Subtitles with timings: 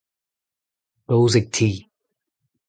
[1.07, 1.69] daouzek ti.